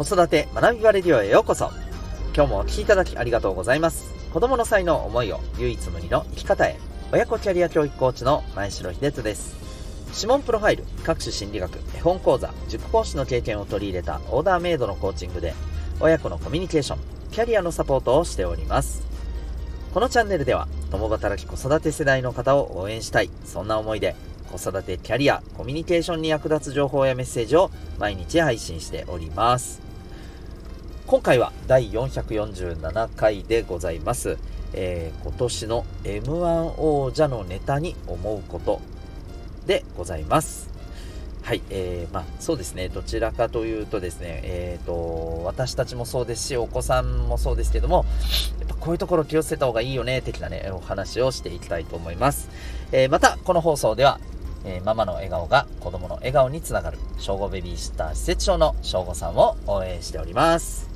[0.00, 1.70] 子育て学びバレディオへようこそ。
[2.34, 4.14] 今日もお聴きいただきありがとうございます。
[4.32, 6.78] 子供の才能思いを唯一無二の生き方へ。
[7.12, 9.54] 親子キャリア教育コーチの前城秀人です。
[10.14, 15.52] 指紋プロファイル、各種心理学、絵本講座、塾講師の経験を取り入れたオーダーメイドのコーチングで、
[16.00, 16.98] 親子のコミュニケーション、
[17.30, 19.02] キャリアのサポートをしております。
[19.92, 24.16] このチャンネルでは、共働き子育て世代の方を応援したい、そんな思いで、
[24.50, 29.89] 子育て、キャリア、コミュニケーションに役立つ情報やメッセージを毎日配信しております。
[31.10, 34.38] 今回は第447回でございます。
[34.72, 38.80] えー、今年の M1 王者のネタに思うこと
[39.66, 40.70] でございます。
[41.42, 48.04] はい、えー、まあそうですね、どちらかというとですね、えっ、ー、と、私たちもそうですし、お子さんもそうですけども、
[48.60, 52.48] やっぱこういうところ気をつけた方がいいよね、的なね、お話をしていきたいと思います。
[52.92, 54.20] えー、また、この放送では、
[54.64, 60.89] えー、ママの笑顔が子供の笑顔につながる、正午ベビーシッター施設長の正午さんを応援しております。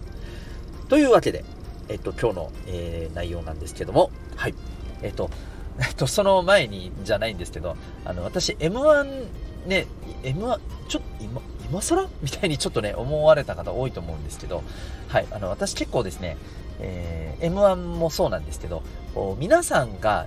[0.88, 1.44] というわけで、
[1.88, 4.54] えっと、今日の、えー、内容なんですけども、はい。
[5.02, 5.30] えっと、
[5.80, 9.27] えっと、その前にじゃないんですけど、あの、私、M1
[9.66, 9.86] ね、
[10.22, 11.40] M1、ちょっと今、
[11.70, 12.08] 今更？
[12.22, 14.62] みたいにちょっとね、思われた方多いと思うんですけど、
[15.08, 16.36] はい、あの、私結構ですね、
[16.80, 18.82] えー、M1 もそうなんですけど、
[19.38, 20.27] 皆さんが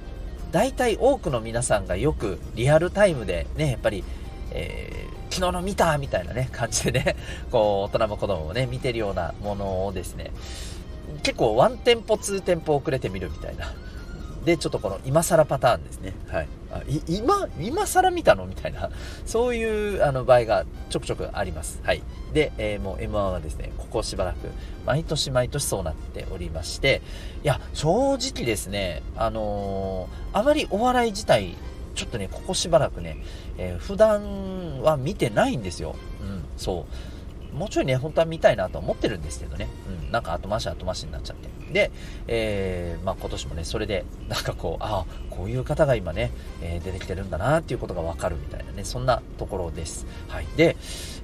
[0.51, 4.03] 大体多くの皆さんがよくリアルタイムでね、やっぱり、
[4.51, 7.15] えー、昨日の見たみたいなね、感じでね、
[7.51, 10.31] こう、大人も子供もね、見てるようなものをですね、
[11.23, 13.73] 結構ワンテンポ、ツーテンポ遅れて見るみたいな。
[14.47, 16.13] で、ちょっとこの今更パターンですね。
[16.29, 16.47] はい。
[16.71, 18.45] あ今、今更見たの？
[18.45, 18.89] みたいな、
[19.27, 21.81] そういうあの場合がちょくちょくあります。
[21.83, 22.01] はい。
[22.33, 24.49] で、えー、もう M1 はですね、ここしばらく、
[24.85, 27.01] 毎年毎年そうなっておりまして、
[27.43, 31.57] いや、正直ですね、あのー、あまりお笑い自体、
[31.97, 33.17] ちょっとね、ここしばらくね、
[33.57, 35.95] えー、普段は見てないんですよ。
[36.21, 36.85] うん、そ
[37.53, 37.55] う。
[37.55, 39.67] もうちょいね、本当は見たいなと思ってるんですけどね。
[40.05, 41.49] うん、なんか後回し後回しになっちゃって。
[41.71, 41.91] で、
[42.27, 50.05] えー、まあ、今年もね、それで、なんかこう、ああ、こういう方が今ね、えー、出てきてるんだなっていうことがわかるみたいなね、そんなところです。
[50.27, 50.47] はい。
[50.55, 50.75] で、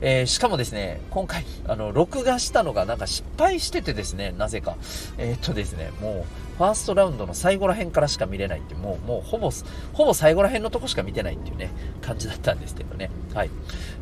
[0.02, 4.78] えー、しかもですね、今回、あの、録画したのがなんか失敗しててですね、なぜか。
[5.18, 9.50] えっとですね、もう、ファーストラウンドの最後ら辺からしか見れないっていう、もう、もうほぼ、
[9.94, 11.72] ほぼ最後ら辺のとこしか見てないっていうね、
[12.02, 13.10] 感じだったんですけどね。
[13.34, 13.50] はい。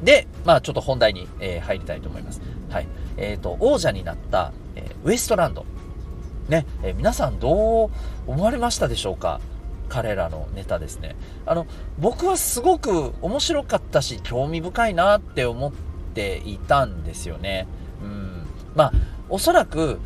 [0.03, 2.41] で、まあちょっと本題に、えー、入りたいと思います。
[2.69, 2.87] はい。
[3.17, 5.65] えっ、と、王者になった、えウエストランド。
[6.51, 7.89] ね、え皆さんどう
[8.27, 9.39] 思われましたでしょうか？
[9.87, 11.15] 彼らのネタですね。
[11.45, 11.65] あの、
[11.97, 15.71] 僕はすごく面白かったし、興味深いなって思っ
[16.13, 17.67] ていたんですよね。
[18.03, 18.43] うん。
[18.75, 18.91] まあ、
[19.29, 19.99] おそらく、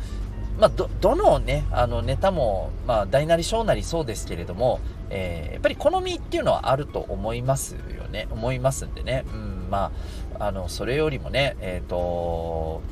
[0.58, 4.80] まあ、ど、どのね、あのネタも、まあ、大なり小なりそうですけれども、
[5.10, 8.28] えー、やっぱり好みっていうのはあると思いますよね。
[8.30, 9.24] 思いますんでね。
[9.32, 9.90] うん、ま
[10.38, 12.82] あ、あの、それよりもね、えっ、ー、と、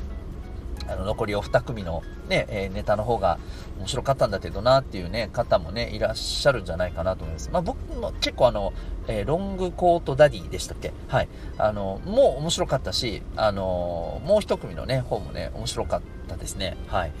[0.87, 3.39] あの、残りお二組のね、えー、ネタの方が
[3.79, 7.49] 面白かったんだけどなっていうね、方もね、いらっしゃるんじゃないかなと思います。
[7.51, 8.73] まあ僕も結構あの、
[9.07, 10.93] えー、ロングコートダディでしたっけ？
[11.07, 11.27] はい。
[11.57, 16.77] あの、もう面白かったし、あの、もう一組のね、方もね、面白かったですね。
[16.87, 17.11] はい。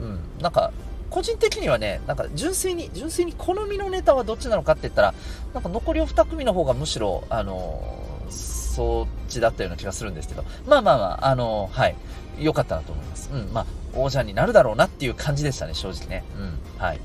[0.00, 0.20] うん。
[0.40, 0.72] なんか、
[1.10, 5.14] 個人的にはね、なんか純粋に、純粋に好みのネタはどっちなのかって言ったら、
[5.54, 7.80] なんか残りお二組の方がむしろ、あの、
[8.28, 11.96] そっちだったような気がするんですけど、まあまあまあ、あの、はい。
[12.38, 13.30] 良かったなと思います。
[13.32, 16.24] うん、まあ、王者になるだろうなっていう感じでしたね、正直ね。
[16.38, 17.00] うん、はい。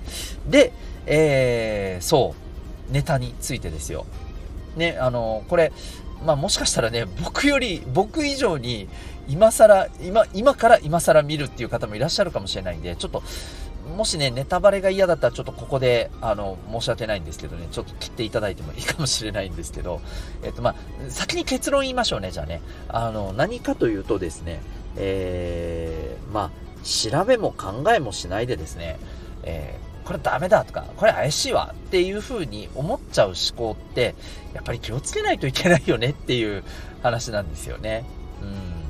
[0.47, 0.71] で、
[1.05, 2.35] えー、そ
[2.89, 4.05] う、ネタについてですよ。
[4.75, 5.71] ね、あの、これ、
[6.25, 8.87] まあもしかしたらね、僕より、僕以上に、
[9.27, 13.23] 今更、今、今から今更見るっていう方もいらっしゃるかもしれないんで、ちょっと、
[13.85, 20.01] もしね、ネタバレが嫌だったらちょっとここで、あの、申し訳ないんですけどね、ちょっと切っていただいてもいいかもしれないんですけど、
[20.43, 20.75] えっと、まあ、
[21.09, 22.61] 先に結論言いましょうね、じゃあね。
[22.89, 24.61] あの、何かというとですね、
[24.97, 28.99] えー、まあ、調べも考えもしないでですね、
[29.43, 34.15] えー、これダメだとか、これ怪しいわっていう風に思っちゃう思考って、
[34.53, 36.63] やっぱり気をつけないといけないよねっていう
[37.01, 38.05] 話なんですよね。
[38.41, 38.84] うん。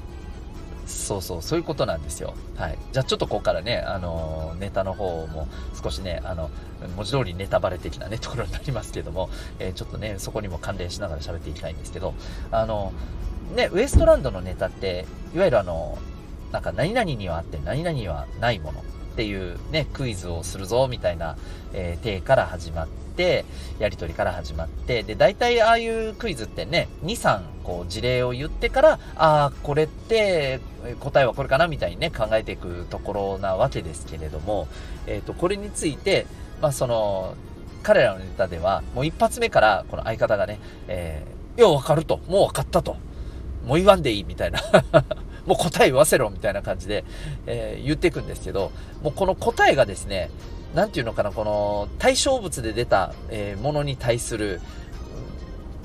[0.86, 2.34] そうそう、そういうことなんですよ。
[2.56, 2.78] はい。
[2.92, 5.48] じゃあちょっとここからね、あの、ネタの方も
[5.82, 6.50] 少しね、あの、
[6.96, 9.30] 文字通りネタバレ的なね、ところになりますけども、
[9.60, 12.14] えー、ちょっとね、そこにも関連しながら喋っていきたいんですけど、
[12.52, 12.94] あの
[13.56, 15.98] ね、ウエストランドのネタって、いわゆるあの、
[16.52, 18.84] なんか何々にはあって何々にはないもの
[19.16, 21.38] っていうね、クイズをするぞみたいな、
[21.74, 23.46] えー、体から始まって、
[23.80, 30.60] やりとりから始まって、で、大体ああいうクイズってね、2、3、こう事例を言ってから、ああ、これって
[31.00, 34.68] 答えはこれかなみたいにね、考えていくところなわけですけれども、
[35.08, 36.28] えっ、ー、と、これについて、
[36.62, 37.36] まあその、
[37.84, 40.60] 彼らのネタでは、もう一発目からこの相方がね、
[40.90, 42.20] えー、いや、わかると。
[42.28, 42.98] もうわかったと。
[43.66, 44.60] もう言わんでいいみたいな
[45.46, 47.04] もう答え言わせろみたいな感じで、
[47.46, 48.72] えー、言っていくんですけど、
[49.02, 50.30] もうこの答えがですね、
[50.74, 54.62] なんていうのかな、この対象物で出た、えー、ものに対する、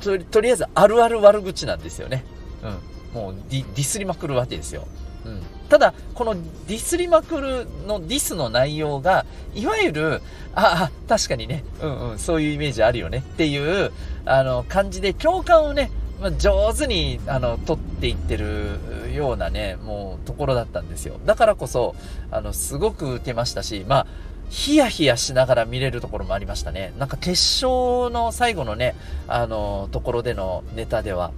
[0.03, 2.25] ととりあえずあるある悪口なんですよね。
[2.63, 3.21] うん。
[3.23, 4.87] もうディディスりまくるわけですよ。
[5.25, 5.43] うん。
[5.69, 10.23] ただ、このディスりまくるのディスの内容が、いわゆる、
[10.55, 13.93] ああ、確かにね、うんうん、そういうイメージあるよねっていう、
[14.25, 18.79] あの、感じで共感をね、まあ、上手に、あの、取っていってる
[19.15, 21.19] ようなね、もう、ところだったんですよ。
[21.25, 21.95] だからこそ、
[22.31, 24.07] あの、すごく受けましたし、まあ、
[24.51, 26.93] ヒヤヒヤしながら見れるところもありましたね。
[26.99, 27.31] なんか決
[27.65, 28.97] 勝の最後のね、
[29.29, 31.31] あの、ところでのネタでは、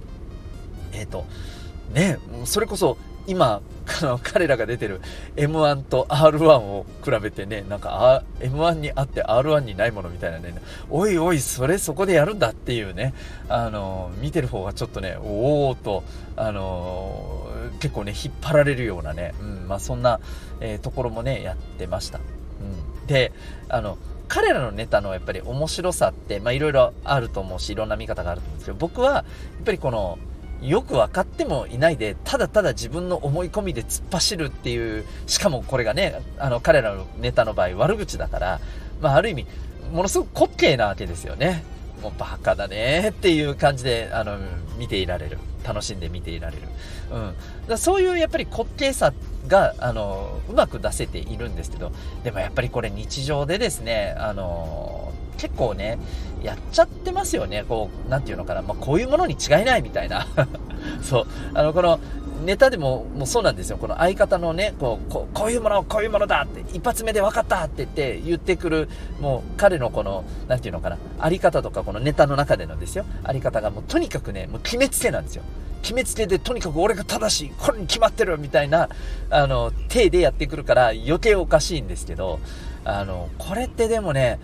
[0.91, 1.25] えっ、ー、と、
[1.93, 2.97] ね、それこそ
[3.27, 3.61] 今、
[4.01, 5.01] あの彼らが出てる
[5.35, 10.53] M1 と R1 を比べてね、なんか、M1 にあって R1 にないものみたいなね、
[10.89, 13.13] おいおい、それそこでやるんだっていうね、
[13.49, 16.03] あの、見てる方がちょっとね、おおと、
[16.35, 17.47] あの、
[17.79, 20.19] 結構ね、引っ張られるようなね、うん、まあそんな、
[20.59, 22.19] えー、ところもね、やってました。
[22.19, 23.07] うん。
[23.07, 23.31] で、
[23.69, 23.97] あの、
[24.27, 29.25] 彼らのネタのやっぱり面白さって、まあいろいろあると思うし、いろんな見方があると思うんですけど、僕は、やっ
[29.65, 30.17] ぱりこの、
[30.63, 38.61] よく分かってもいないで、ただただ自分の思い込みで突っ走るっていう、しかもこれがね、あの、彼らのネタの場合悪口だから、
[39.01, 39.47] まあある意味、
[39.91, 41.63] ものすごく滑稽なわけですよね。
[42.01, 44.37] もうバカだねっていう感じで、あの、
[44.77, 45.37] 見ていられる。
[45.63, 46.63] 楽しんで見ていられる。
[47.11, 47.33] うん。
[47.67, 49.13] だそういうやっぱり滑稽さ
[49.47, 51.91] が、あの、うまく出せているんですけど、
[52.23, 55.02] でもやっぱりこれ日常でですね、あの、
[55.37, 55.97] 結構ね、
[56.43, 57.63] やっちゃってますよね。
[57.67, 58.61] こう、なんていうのかな。
[58.61, 60.27] まあ、こういうものに違いないみたいな。
[61.01, 61.27] そう。
[61.53, 61.99] あの、この、
[62.45, 63.77] ネタでも、もうそうなんですよ。
[63.77, 68.89] この相方のね、こう、こうこういうもの、こういうものだって、一発目で分かったって言って言ってくる、
[69.21, 75.43] もう彼のこの、なんていうのかな、あり方とか、このネタの中でのですよ、あり方がもうとにかくね、もう決めつけなんですよ。
[75.81, 78.89] 決めつけでとにかく俺が正しい、これに決まってるみたいな、
[79.29, 82.39] あの、手でやってくるから余計おかしいんですけど、
[82.85, 84.39] あの、これってでもね、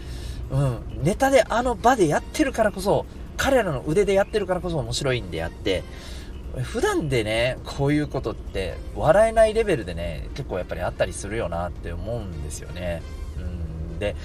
[0.52, 3.06] うん、ネタであの場でやってるからこそ、
[3.38, 5.84] 彼らの腕でやってるからこそ面白いんであって、
[6.64, 13.02] 普段でね、こういうことって笑えないレベルでね、結構やっぱりあったりするよなって思うんですよね。
[13.38, 13.42] う
[13.96, 14.16] ん、で、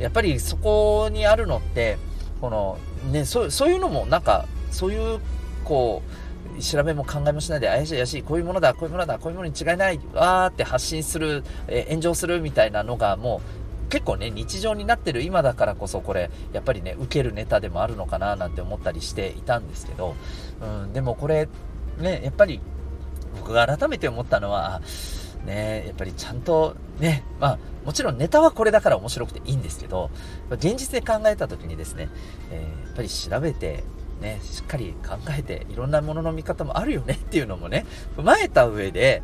[0.00, 1.98] やっぱりそこにあるのって、
[2.40, 2.78] この、
[3.10, 5.20] ね、そうそういうのもなんか、そういう、
[5.64, 6.02] こ
[6.58, 13.59] う、調べも考えもしないで怪しい怪しい、こういうものだ、こういうものだ、こういうものに違いない、わーって発信する、え炎上するみたいなのがもう
[13.90, 20.14] 結構ね、日常になってる今だからこそこれ、やっぱりね、受けるネタでもあるのかななんて思ったりしていたんですけど、
[20.62, 21.48] うん、でもこれ、
[21.98, 22.60] ね、やっぱり
[23.38, 24.80] 僕が改めて思ったのは、
[25.44, 30.10] ね、やっぱりちゃんとね、まあ、もちろんネタはこれだから面白くていいんですけど、
[30.50, 32.08] 現実で考えた時にですね、
[32.50, 33.84] えー、やっぱり調べて、
[34.20, 37.86] ね、しっかり考えて、いろんなものの見方もあるよねっていうのもね、
[38.16, 39.22] 踏まえた上で、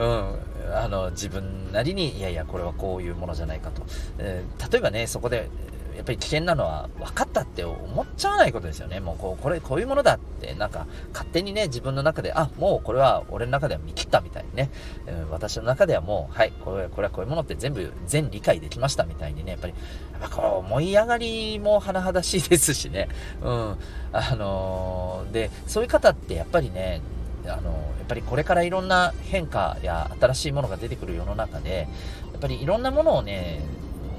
[0.00, 3.82] うん、あの、自分なりに、いやいや、これはこういうものじゃないかと。
[4.18, 5.50] えー、例えばね、そこで、
[5.94, 9.00] やっぱり危険なのは分かったって思っちゃわないことですよね。
[9.00, 14.70] もうこう、これ、こういうものだって、なんか、勝手にね、自分の中で、あ、もうこれは俺の中では見切ったみたいにね、
[15.06, 19.74] うん、私の中ではもう、はい、これ、これはこういうものって全部、全理解できましたみたいにね、やっぱり、
[20.12, 23.08] やっぱこう、思い上がりも甚だしいですしね、
[23.42, 23.76] うん、
[24.12, 27.02] あのー、で、そういう方ってやっぱりね、
[27.46, 31.88] あの、やっぱりこれからいろんな変化や新しいものが出てくる世の中で、
[32.32, 33.60] やっぱりいろんなものをね、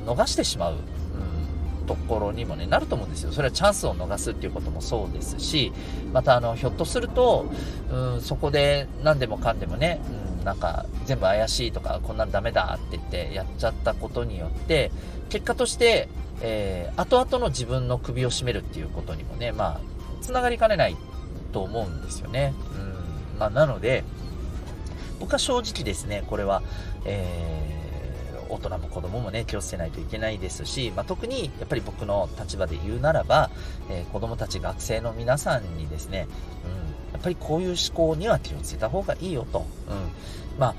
[0.06, 3.32] 逃してしまう、うん、ところにもね、なると思うんですよ。
[3.32, 5.72] それはチャンスを逃すっていうこともそうですし、
[6.14, 7.46] またあの、ひょっとすると、
[7.92, 10.02] うん、そこで何でもかんでもね、
[10.40, 14.92] うん、なんか全部怪しいとか、こんなのダメだって言ってやっちゃったことによって、
[15.30, 16.10] 結果として、
[16.42, 19.82] えー、後々の自分の首を絞めるっていうことにもね、まあ、
[20.22, 20.98] つながりかねない
[21.52, 22.54] と思うんですよね。
[22.86, 22.91] うん
[23.40, 24.04] まあ、なので、
[25.20, 26.64] 僕は正直ですね、これは、
[27.06, 33.50] えー、大人も子供もね、気をつけないといけないですし、まあ、特にやっぱり僕の立場で言うならば、
[33.90, 36.28] えー、子供たち、学生の皆さんにですね、
[36.66, 39.60] うん、やっぱりこういう思考には気をつけた方がいいよと。
[39.60, 40.76] うん、まあ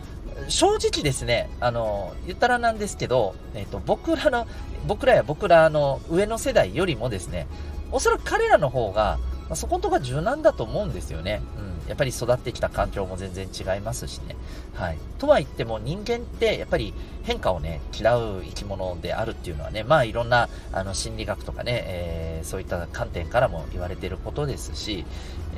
[0.49, 4.47] 正直ですね、あの、言ったらなんですけど、えっ、ー、と、僕らの、
[4.87, 7.47] 僕らや僕らの上の世代よりもですね、
[7.93, 11.43] おそらく彼らの方が、まあ、そこのとこは柔軟だと思うんですよね。
[11.59, 14.37] うんやっぱり育ってきた環境も全然違いますしね。
[14.75, 14.99] はい。
[15.19, 25.05] とは言っても人間ってやっぱり変化をね、嫌う生き物であるっていうのはね、まあいろんなあの心理学とかね、えー、そういった観点からも言われてることですし、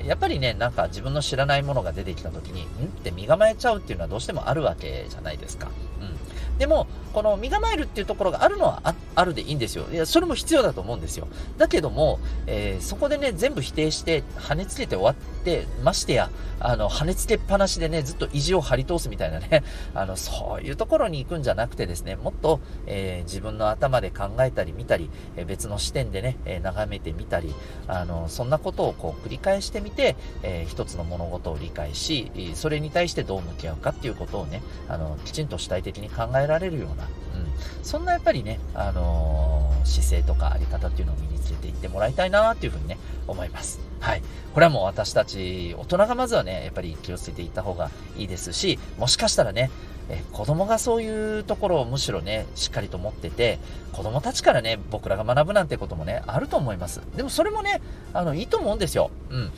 [0.05, 2.65] やっぱりね、なんか自分の知らないものが出てきた時に、ん？
[2.65, 5.69] って身構えちゃうっていうのはどうしてもあるわけじゃないですか。
[6.01, 6.59] うん。
[6.59, 9.87] でも、この身構えるっていうところがあるのはああるでいいんですよ。
[9.93, 11.29] いや、それも必要だと思うんですよ。
[11.57, 12.19] だけども、
[12.49, 19.63] えー、そこでね、全部否定して、跳ねつけて終わって、ましてや、あの、跳ねつけっぱなしでね、ずっと意地を張り通すみたいなね、
[19.95, 27.55] あの、そういうところに行くんじゃなくてですね、もっと、えー、自分の頭で考えたり見たり、え別の視点でね、え眺めてみたり、
[27.87, 37.04] あの、そんなことをこう繰り返してみて、えー、一つの物事を理解し、それに対してどう向き合うかっていうことをね、あの、きちんと主体的に考えられるような、
[37.35, 43.81] うん、そんなやっぱりね、あのー、姿勢とかあり方っていうのを身につけていってもらいたいなっていうふうにね、思います。
[44.01, 44.23] はい。
[44.53, 49.71] これはもう私たち、大人がまずはね、やっぱり気をつけていった方がいいですし、もしかしたらね、
[50.11, 53.59] え子供がそういうところをむしろね、しっかりと持ってて、
[53.93, 57.01] 子供たちからね、僕らが学ぶなんてこともね、あると思います。
[57.17, 57.81] でもそれもね、
[58.13, 59.11] あの、いいと思うんですよ。
[59.31, 59.53] うん。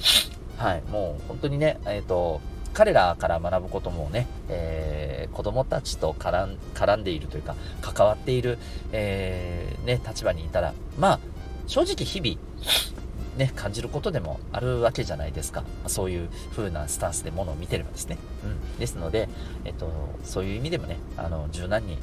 [0.56, 0.82] はい。
[0.88, 2.40] もう本当にね、えっ、ー、と、
[2.76, 8.58] 彼らから学ぶこともね、えー、子供たちと絡ん絡んでいるというか、関わっている、
[8.92, 11.20] えー、ね、立場にいたら、まあ、
[11.66, 12.38] 正直日々、
[13.36, 15.64] ね、感じることでもあるわけじゃないですか。
[15.86, 18.18] そういう風なスタンスでものを見てればですね。
[18.44, 18.78] うん。
[18.78, 19.28] ですので、
[19.64, 19.90] えっと、
[20.24, 21.98] そういう意味でもね、あの、柔軟に、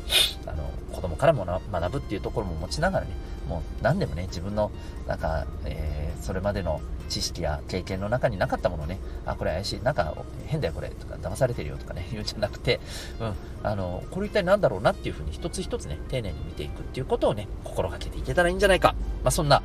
[0.46, 3.12] あの、子供からも学ぶっていうところも持ちながらね、
[3.48, 4.72] もう何でもね、自分の、
[5.08, 10.16] なんか、えー、それまでの知識や経験の中になかったものをね、あ、これ怪しい、なんか
[10.48, 12.80] 変だよこれ、とか、騙されてるよとかね、 言うんじゃなくて、
[13.20, 18.96] うん、あの、これ一体何だろうなっていうふうに一つ一つね、丁寧に見ていくっていうことをね、心がけていけたらいいんじゃないか。
[19.24, 19.62] まあ、そんな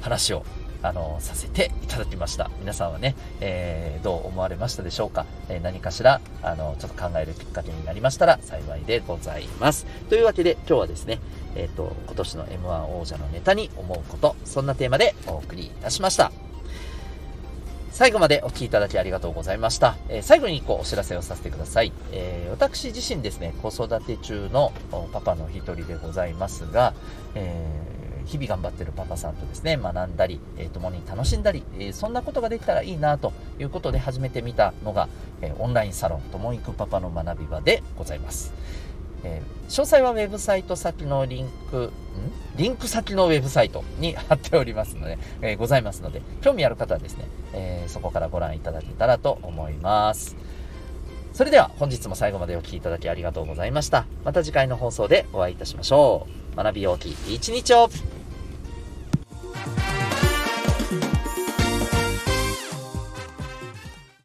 [0.00, 0.44] 話を
[0.82, 2.50] あの、させていただきました。
[2.60, 9.86] 皆さんはね、えー、どう思われましたでしょうか、えー、何かしら、あの、ちょっと考えるきっかけになりましたら幸いでございます。
[10.08, 11.18] というわけで、今日はですね、
[11.54, 16.32] えっ、ー、と、今年の M1 王者のネタに思うこと、そんなテーマでお送りいたしました。
[17.90, 19.96] 最後までお聴きいただきありがとうございました。
[20.08, 21.92] えー、最後に1個お知らせをさせてください。
[22.12, 24.72] えー、私自身ですね、子育て中の
[25.12, 26.94] パパの一人でございますが、
[27.34, 27.99] えー
[28.30, 35.08] 日々頑張ってるパパさんとですね、学んだり、えー、共に楽しんだり、えー、そんなことができたらいいなということで始めてみたのが、
[35.42, 38.54] えー、オンラインサロンともいくパパの学び場でございます。
[39.24, 41.90] えー、詳細はウェブサイト先のリンク、ん？
[42.56, 50.36] リンク先のウェブサイトに貼っておりますので、えー、ございますので、興味ある方はですね、えー、そこからご覧いただけたらと思います。
[51.32, 54.06] それでは本日も最後までお聴きいただきありがとうございました。
[54.24, 56.56] また次回の放送でお会いいたしましょう。
[56.56, 57.88] 学び大きい一日を